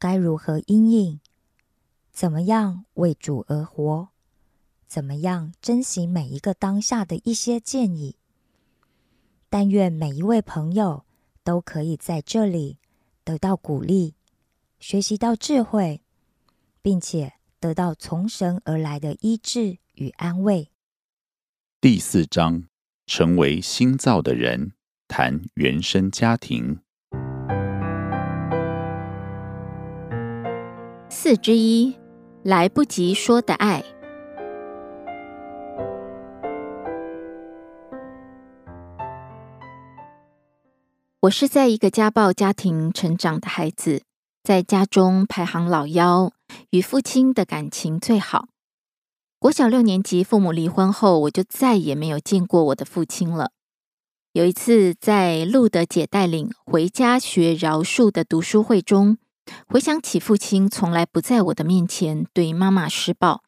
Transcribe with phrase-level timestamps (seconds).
[0.00, 1.20] 该如何应应，
[2.10, 4.08] 怎么样为主而活，
[4.88, 8.16] 怎么样珍惜每一个当下的一些建议。
[9.48, 11.04] 但愿每一位朋友
[11.44, 12.78] 都可以在这里
[13.22, 14.14] 得到鼓励，
[14.80, 16.02] 学习到智慧，
[16.82, 19.78] 并且得到从神而来的医治。
[20.00, 20.70] 与安慰。
[21.78, 22.64] 第四章，
[23.04, 24.72] 成为新造的人，
[25.06, 26.80] 谈原生家庭。
[31.22, 31.98] 四之一，
[32.42, 33.84] 来不及说的爱。
[41.20, 44.00] 我是在一个家暴家庭成长的孩子，
[44.42, 46.32] 在家中排行老幺，
[46.70, 48.48] 与父亲的感情最好。
[49.38, 53.50] 国小六年级，父母离婚后，我就再也没有见过我的父亲了。
[54.32, 59.18] 有一次，在路德姐带领回家学饶恕的读书会中，
[59.66, 63.42] 回想起父亲从来不在我的面前对妈妈施暴，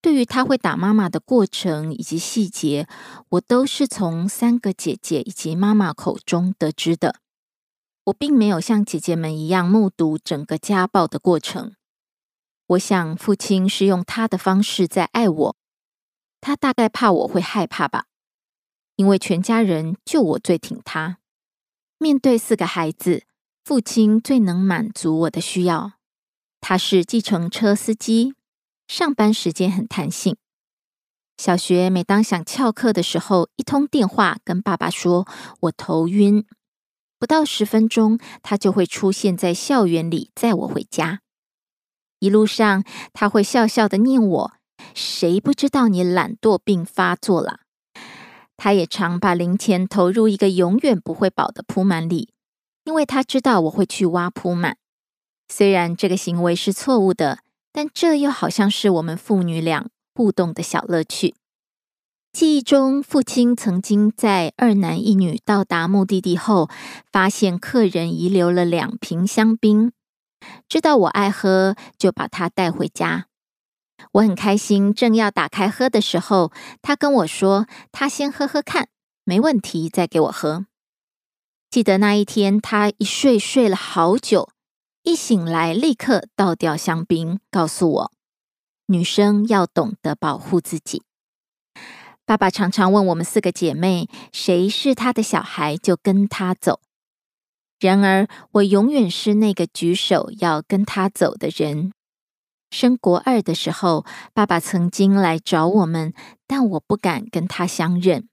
[0.00, 2.86] 对于他会打妈妈的过程以及细节，
[3.30, 7.16] 我都是从三个姐姐以及妈妈口中得知的。
[8.04, 11.74] 我并没有像姐姐们一样目睹整个家暴的过程。
[12.68, 15.56] 我想，父亲是用他的方式在爱我。
[16.40, 18.06] 他大概怕我会害怕吧，
[18.96, 21.18] 因为全家人就我最挺他。
[21.98, 23.24] 面对四个孩子，
[23.70, 25.92] 父亲最能满足我的需要。
[26.60, 28.34] 他是计程车司机，
[28.88, 30.36] 上班时间很弹性。
[31.36, 35.24] 小学每当想翘课的时候，一通电话跟爸爸说
[35.60, 36.44] 我头晕，
[37.16, 41.20] 不到十分钟，他就会出现在校园里载我回家。
[42.18, 42.82] 一路上，
[43.12, 44.52] 他会笑笑的念我
[44.96, 47.60] ：“谁不知道你懒惰病发作了？”
[48.58, 52.30] 他也常把零钱投入一个永远不会饱的铺满里，
[52.84, 54.76] 因为他知道我会去挖铺满。
[55.48, 57.40] 虽然这个行为是错误的，
[57.72, 61.34] 但这又好像是我们父女俩互动的小乐趣。
[62.32, 66.70] 记忆中，父亲曾经在二男一女到达目的地后，
[67.10, 69.90] 发现客人遗留了两瓶香槟。
[70.68, 73.26] 知道我爱喝，就把它带回家。
[74.12, 78.88] 我很开心，正要打开喝的时候，他跟我说：“他先喝喝看，
[79.24, 80.66] 没问题，再给我喝。”
[81.70, 84.48] 记得那一天，他一睡睡了好久，
[85.04, 88.12] 一醒来立刻倒掉香槟，告诉我
[88.86, 91.04] ：“女生要懂得保护自己。”
[92.26, 96.80] 爸爸常常问我们四个姐妹：“谁是他的小孩，就跟他走。”
[97.78, 101.92] 然而，我永远是那个举手要跟他走的人。
[102.72, 106.12] 升国二的时候，爸爸曾经来找我们，
[106.48, 108.28] 但我不敢跟他相认，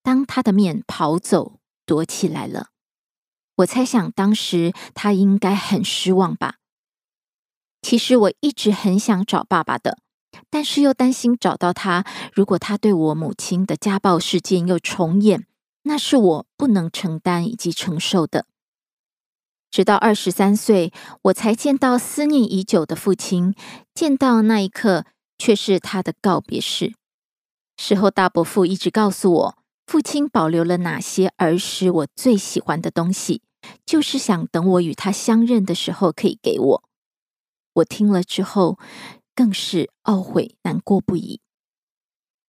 [0.00, 1.57] 当他的面跑走，
[1.88, 2.68] 躲起来了。
[3.56, 6.56] 我猜想当时他应该很失望吧。
[7.80, 9.98] 其实我一直很想找爸爸的，
[10.50, 12.04] 但是又担心找到他，
[12.34, 15.46] 如果他对我母亲的家暴事件又重演，
[15.84, 18.44] 那是我不能承担以及承受的。
[19.70, 20.92] 直到二十三岁，
[21.22, 23.54] 我才见到思念已久的父亲。
[23.94, 25.04] 见到那一刻，
[25.38, 26.94] 却是他的告别式。
[27.76, 29.57] 事后，大伯父一直告诉我，
[29.88, 33.40] 父亲保留了哪些儿时我最喜欢的东西，
[33.86, 36.84] 就是想等我与他相认的时候可以给我。
[37.72, 38.78] 我听了之后
[39.34, 41.40] 更是懊悔难过不已。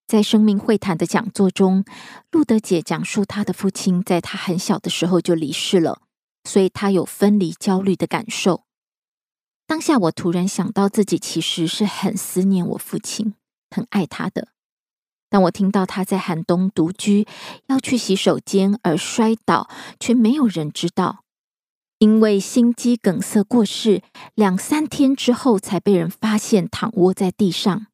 [0.06, 1.86] 在生命会谈的讲座中，
[2.30, 6.02] 路德姐讲述她的父亲在她很小的时候就离世了，
[6.44, 8.66] 所以她有分离焦虑的感受。
[9.66, 13.36] 当下我突然想到自己其实是很思念我父亲，
[13.70, 14.50] 很爱他的。
[15.30, 17.28] 当我听到他在寒冬独居，
[17.68, 21.24] 要去洗手间而摔倒，却没有人知道，
[22.00, 24.02] 因为心肌梗塞过世，
[24.34, 27.88] 两三天之后才被人发现躺卧在地上。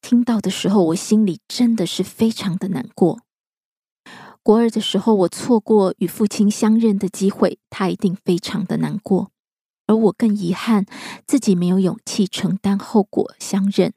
[0.00, 3.20] 听到的时候，我心里真的是非常的难过。
[4.42, 9.30] 国二的时候，我错过与父亲相认的机会，他一定非常的难过。
[9.86, 10.86] 而我更遗憾
[11.26, 13.92] 自己没有勇气承担后果相认，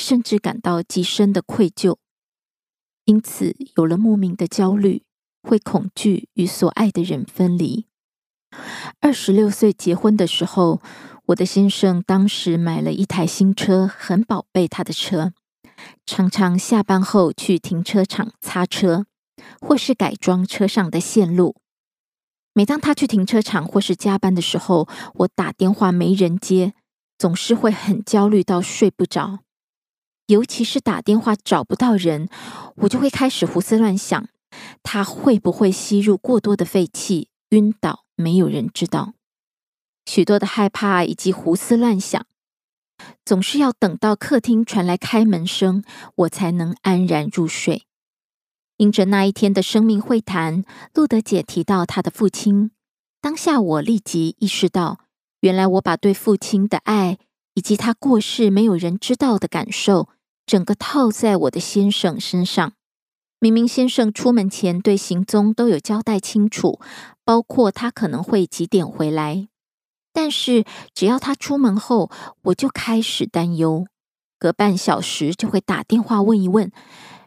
[0.00, 1.98] 甚至感到极深的愧疚，
[3.04, 5.04] 因此有了莫名的焦虑，
[5.42, 7.86] 会恐惧与所爱的人分离。
[9.00, 10.80] 二十六岁结婚的时候。
[11.30, 15.32] 我的先生当时买了一台新车，很宝贝他的车，
[16.04, 19.06] 常常下班后去停车场擦车，
[19.60, 21.54] 或是改装车上的线路。
[22.52, 26.74] 每当他去停车场或是加班的时候，我打电话没人接，
[27.16, 29.38] 总是会很焦虑到睡不着。
[30.30, 32.28] 尤其是打电话找不到人，
[32.76, 34.28] 我就会开始胡思乱想，
[34.84, 38.04] 他会不会吸入过多的废气晕倒？
[38.14, 39.14] 没有人知道。
[40.06, 42.24] 许多的害怕以及胡思乱想，
[43.24, 45.82] 总是要等到客厅传来开门声，
[46.14, 47.82] 我才能安然入睡。
[48.76, 50.62] 因着那一天的生命会谈，
[50.94, 52.70] 路德姐提到她的父亲，
[53.20, 55.00] 当下我立即意识到，
[55.40, 57.18] 原来我把对父亲的爱
[57.54, 60.08] 以及他过世没有人知道的感受，
[60.50, 62.72] 整个套在我的先生身上。
[63.38, 66.80] 明明先生出门前对行踪都有交代清楚，
[67.24, 69.46] 包括他可能会几点回来。
[70.12, 72.10] 但是，只要他出门后，
[72.42, 73.86] 我就开始担忧。
[74.40, 76.72] 隔半小时就会打电话问一问。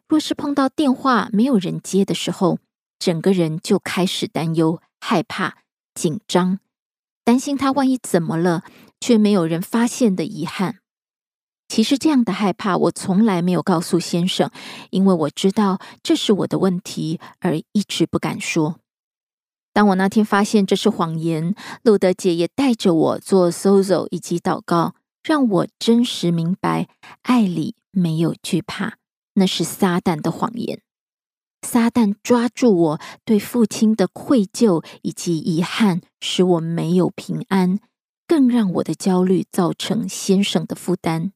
[0.09, 2.59] 若是碰到电话没有人接的时候，
[2.99, 5.59] 整个人就开始担忧、害怕、
[5.95, 6.59] 紧张，
[7.23, 8.65] 担心他万一怎么了，
[8.99, 10.79] 却没有人发现的遗憾。
[11.73, 14.51] 其实这样的害怕，我从来没有告诉先生，
[14.91, 18.75] 因为我知道这是我的问题，而一直不敢说。
[19.73, 24.93] 当我那天发现这是谎言，路德姐也带着我做 sozo 以及祷告，
[25.23, 26.87] 让我真实明白
[27.23, 28.97] 爱里没有惧怕，
[29.33, 30.79] 那是撒旦的谎言。
[31.63, 37.79] 撒旦抓住我对父亲的愧疚以及遗憾，使我没有平安，
[38.27, 41.33] 更让我的焦虑造成先生的负担。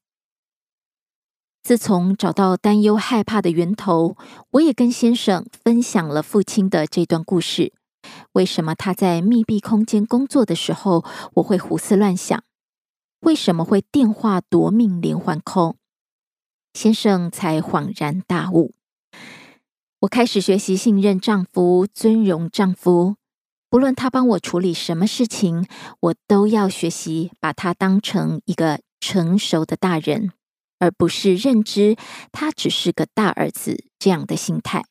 [1.68, 4.16] 自从找到担忧害怕的源头，
[4.52, 7.74] 我也跟先生分享了父亲的这段故事。
[8.32, 11.04] 为什么他在密闭空间工作的时候，
[11.34, 12.42] 我会胡思乱想？
[13.20, 15.76] 为什么会电话夺命连环扣？
[16.74, 18.74] 先生才恍然大悟。
[20.00, 23.18] 我开始学习信任丈夫，尊荣丈夫。
[23.70, 25.68] 不论他帮我处理什么事情，
[26.00, 30.32] 我都要学习把他当成一个成熟的大人，
[30.80, 31.96] 而不是认知
[32.32, 34.84] 他只是个大儿子这样的心态。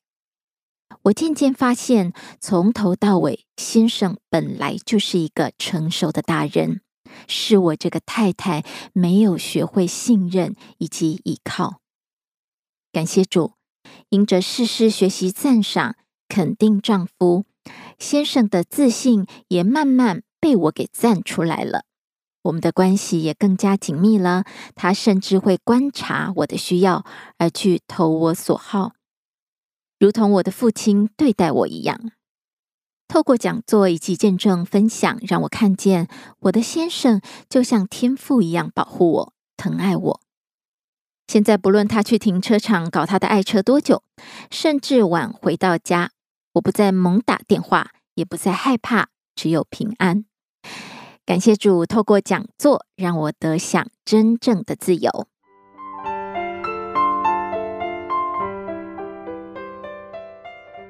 [1.02, 6.80] 我渐渐发现，从头到尾，先生本来就是一个成熟的大人，
[7.28, 11.80] 是我这个太太没有学会信任以及依靠。
[12.92, 13.52] 感谢主，
[14.08, 15.96] 因着事事学习赞赏、
[16.28, 17.44] 肯定丈夫，
[17.98, 21.85] 先生的自信也慢慢被我给赞出来了。
[22.46, 27.04] 我们的关系也更加紧密了，他甚至会观察我的需要，
[27.38, 28.92] 而去投我所好。
[29.98, 32.12] 如同我的父亲对待我一样，
[33.08, 36.08] 透过讲座以及见证分享，让我看见
[36.40, 40.20] 我的先生就像天父一样保护我、疼爱我。
[41.26, 44.04] 现在不论他去停车场搞他的爱车多久，
[44.50, 46.12] 甚至晚回到家，
[46.52, 50.26] 我不再猛打电话，也不再害怕，只有平安。
[51.26, 55.10] 感谢主，透过讲座让我得享真正的自由。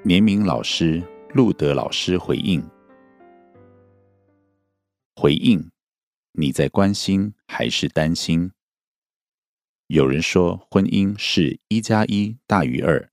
[0.04, 1.02] 年明老师、
[1.32, 2.62] 路德老师回应：
[5.14, 5.70] 回应，
[6.32, 8.52] 你在关心还是担心？
[9.86, 13.08] 有人说，婚姻是一加一大于二，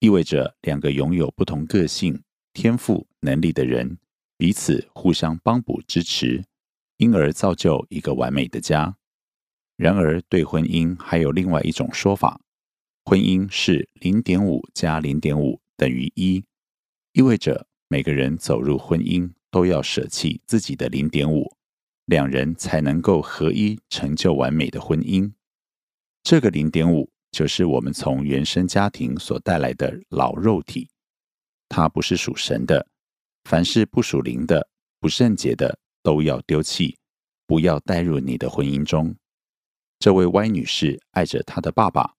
[0.00, 3.96] 意味着两个拥有不同个性、天赋、能力的人
[4.42, 6.44] 彼此互相帮补支持，
[6.96, 8.96] 因而造就一个完美的家。
[9.76, 12.40] 然而，对婚姻还有另外一种说法：
[13.04, 15.60] 婚姻是零点五加零点五。
[15.76, 16.42] 等于一，
[17.12, 21.54] 意味着每个人走入婚姻都要舍弃自己的零点五，
[22.06, 25.30] 两人才能够合一，成就完美的婚姻。
[26.24, 30.88] 这个零点五就是我们从原生家庭所带来的老肉体，
[31.68, 32.88] 它不是属神的。
[33.44, 34.68] 凡是不属灵的、
[35.00, 36.98] 不圣洁的，都要丢弃，
[37.46, 39.14] 不要带入你的婚姻中。
[39.98, 42.14] 这位 Y 女士爱着她的爸爸，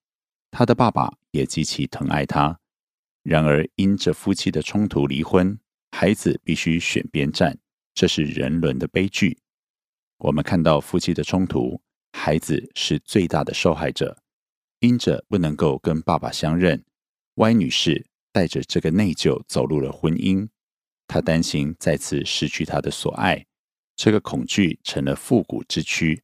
[0.52, 2.60] 她的爸爸也极其疼爱她。
[3.24, 5.58] 然而，因着夫妻的冲突离婚，
[5.92, 7.58] 孩子必须选边站，
[7.94, 9.40] 这是人伦的悲剧。
[10.18, 14.18] 我们看到夫妻的冲突，孩子是最大的受害者。
[14.80, 16.84] 因着不能够跟爸爸相认
[17.36, 20.50] ，Y 女士带着这个内疚走入了婚姻。
[21.08, 23.46] 他担心再次失去他的所爱，
[23.96, 26.24] 这个恐惧成了复古之躯，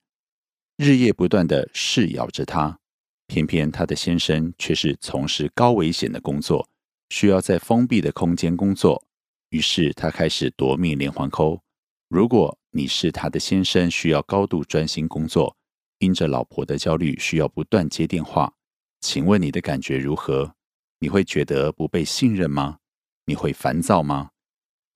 [0.78, 2.80] 日夜不断的噬咬着他。
[3.28, 6.68] 偏偏她的先生却是从事高危险的工作，
[7.10, 9.06] 需要在封闭的空间工作。
[9.50, 11.62] 于是他开始夺命连环扣。
[12.08, 15.56] 如果你是他的先生，需要高度专心工作，
[16.00, 18.52] 因着老婆的焦虑，需要不断接电话，
[19.00, 20.56] 请问你的感觉如何？
[21.00, 22.80] 你会觉得不被信任吗？
[23.26, 24.32] 你会烦躁吗？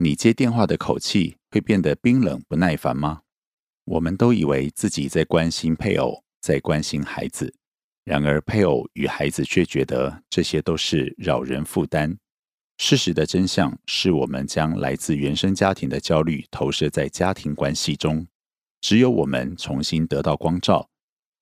[0.04, 3.22] 你接电话的口气会变得冰冷不耐烦吗？
[3.86, 7.54] 我们都以为自己在关心配偶，在关心孩子，
[8.04, 12.18] 然而配偶与孩子却觉得这些都是扰人负担。
[12.78, 18.28] 事实的真相是我们将来自原生家庭的焦虑投射在家庭关系中。
[18.82, 20.90] 只有我们重新得到光照，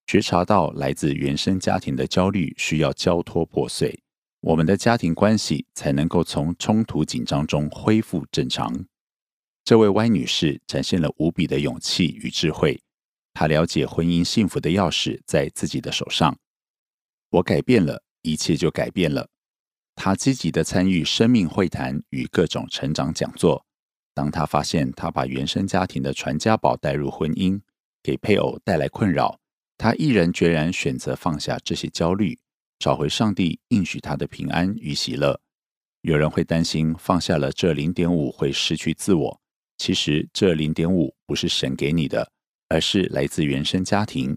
[0.06, 4.03] 觉察到来自原生家庭的焦虑需要交托破碎。
[4.41, 8.86] 我们的家庭关系才能够从冲突紧张中恢复正常。
[9.63, 12.81] 这位 Y 女士展现了无比的勇气与智慧，
[13.36, 16.36] 她了解婚姻幸福的钥匙在自己的手上。
[17.29, 19.29] 我改变了，一切就改变了。
[19.95, 23.63] 她积极的参与生命会谈与各种成长讲座。
[24.15, 27.62] 当她发现她把原生家庭的传家宝带入婚姻，
[28.01, 29.39] 给配偶带来困扰，
[29.77, 32.39] 她毅然决然选择放下这些焦虑。
[32.81, 35.39] 找回上帝应许他的平安与喜乐。
[36.01, 39.39] 有人会担心放下了这零点五会失去自我，
[39.77, 42.31] 其实这零点五不是神给你的，
[42.69, 44.35] 而是来自原生家庭。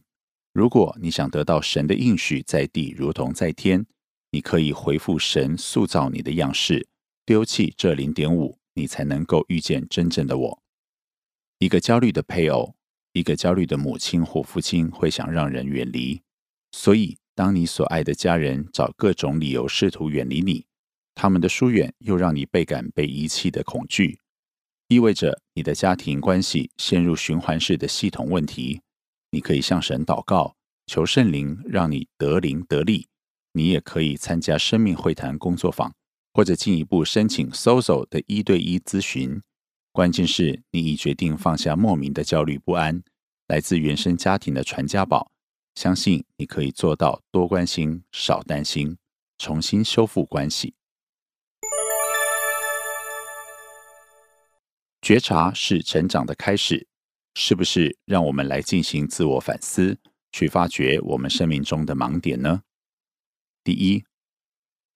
[0.52, 3.86] 如果你想得到神的应许在地如同在天，
[4.30, 6.86] 你可以回复神塑造你的样式，
[7.24, 10.62] 丢弃这零点五，你才能够遇见真正的我。
[11.60, 12.74] 一个焦虑的配偶，
[13.14, 16.20] 一个焦虑的母亲或父亲会想让人远离，
[16.72, 17.16] 所以。
[17.34, 20.66] 当你所爱的家人找各种理由试图远离你，
[21.14, 24.20] 他们的疏远又让你倍感被遗弃的恐惧，
[24.88, 28.82] 意味着你的家庭关系陷入循环式的系统问题。
[29.30, 30.54] 你可以向神祷告，
[30.86, 33.08] 求圣灵让你得灵得力。
[33.52, 35.92] 你也可以参加生命会谈工作坊，
[36.32, 39.40] 或者进一步申请 SOZO 的一对一咨询。
[39.92, 43.02] 关键是你已决定放下莫名的焦虑不安，
[43.48, 45.30] 来自原生家庭的传家宝。
[45.74, 48.96] 相信你可以做到多关心、少担心，
[49.38, 50.74] 重新修复关系。
[55.02, 56.86] 觉察是成长的开始，
[57.34, 57.98] 是不是？
[58.04, 59.98] 让我们来进行自我反思，
[60.32, 62.62] 去发掘我们生命中的盲点呢？
[63.62, 64.04] 第一，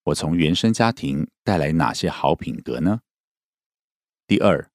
[0.05, 3.01] 我从原生家庭带来哪些好品格呢？
[4.27, 4.71] 第二，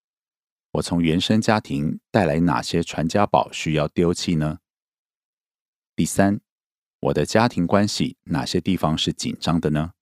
[0.74, 4.60] 我从原生家庭带来哪些传家宝需要丢弃呢？
[5.96, 6.42] 第三，
[7.02, 9.94] 我的家庭关系哪些地方是紧张的呢？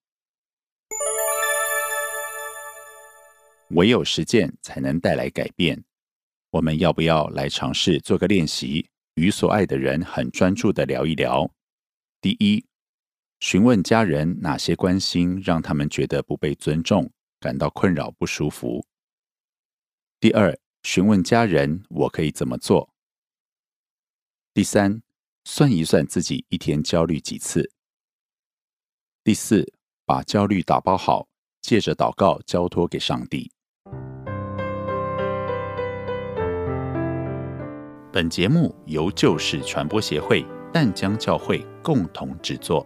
[3.71, 5.83] 唯有实践才能带来改变。
[6.51, 11.51] 我们要不要来尝试做个练习，与所爱的人很专注的聊一聊？
[12.21, 12.65] 第一，
[13.41, 18.86] 询问家人哪些关心让他们觉得不被尊重，感到困扰不舒服。
[20.21, 22.93] 第二，询问家人我可以怎么做？
[24.53, 25.01] 第三。
[25.43, 27.71] 算一算自己一天焦虑几次。
[29.24, 29.71] 第四，
[30.05, 31.27] 把焦虑打包好，
[31.62, 33.51] 借着祷告交托给上帝。
[38.13, 42.86] 本节目由旧事传播协会淡江教会共同制作。